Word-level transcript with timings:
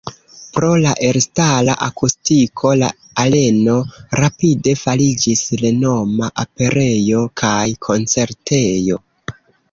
Pro 0.57 0.67
la 0.83 0.91
elstara 1.07 1.73
akustiko 1.87 2.71
la 2.83 2.87
areno 3.23 3.75
rapide 4.19 4.73
fariĝis 4.83 5.43
renoma 5.63 6.31
operejo 6.45 7.21
kaj 7.43 7.61
koncertejo. 7.89 8.99